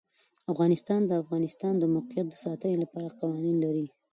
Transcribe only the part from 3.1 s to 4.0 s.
قوانین لري.